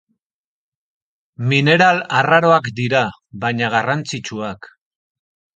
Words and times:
Mineral 1.51 2.01
arraroak 2.21 2.71
dira, 2.81 3.05
baina 3.45 3.73
garrantzitsuak. 3.77 4.73